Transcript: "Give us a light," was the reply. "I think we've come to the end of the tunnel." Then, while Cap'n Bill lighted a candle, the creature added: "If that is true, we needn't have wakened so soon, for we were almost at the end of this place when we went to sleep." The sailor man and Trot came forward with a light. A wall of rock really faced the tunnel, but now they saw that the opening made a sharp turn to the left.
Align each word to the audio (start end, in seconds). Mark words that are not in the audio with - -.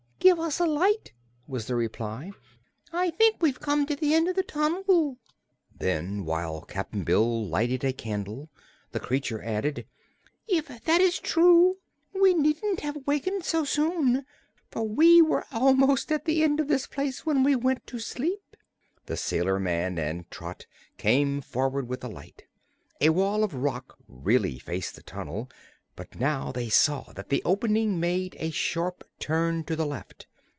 "Give 0.31 0.39
us 0.39 0.59
a 0.59 0.67
light," 0.67 1.13
was 1.47 1.65
the 1.65 1.75
reply. 1.75 2.29
"I 2.93 3.09
think 3.09 3.37
we've 3.41 3.59
come 3.59 3.87
to 3.87 3.95
the 3.95 4.13
end 4.13 4.27
of 4.29 4.35
the 4.35 4.43
tunnel." 4.43 5.17
Then, 5.75 6.25
while 6.25 6.61
Cap'n 6.61 7.03
Bill 7.03 7.45
lighted 7.47 7.83
a 7.83 7.91
candle, 7.91 8.47
the 8.91 8.99
creature 8.99 9.41
added: 9.41 9.87
"If 10.47 10.67
that 10.67 11.01
is 11.01 11.17
true, 11.17 11.77
we 12.13 12.35
needn't 12.35 12.81
have 12.81 13.07
wakened 13.07 13.43
so 13.45 13.65
soon, 13.65 14.25
for 14.69 14.87
we 14.87 15.23
were 15.23 15.47
almost 15.51 16.11
at 16.11 16.25
the 16.25 16.43
end 16.43 16.59
of 16.59 16.67
this 16.67 16.85
place 16.85 17.25
when 17.25 17.43
we 17.43 17.55
went 17.55 17.87
to 17.87 17.97
sleep." 17.97 18.55
The 19.07 19.17
sailor 19.17 19.59
man 19.59 19.97
and 19.97 20.29
Trot 20.29 20.67
came 20.99 21.41
forward 21.41 21.87
with 21.89 22.03
a 22.03 22.07
light. 22.09 22.45
A 23.01 23.09
wall 23.09 23.43
of 23.43 23.55
rock 23.55 23.97
really 24.07 24.59
faced 24.59 24.93
the 24.95 25.01
tunnel, 25.03 25.49
but 25.93 26.15
now 26.15 26.53
they 26.53 26.69
saw 26.69 27.03
that 27.13 27.27
the 27.27 27.41
opening 27.43 27.99
made 27.99 28.35
a 28.39 28.49
sharp 28.49 29.03
turn 29.19 29.61
to 29.61 29.75
the 29.75 29.85
left. 29.85 30.25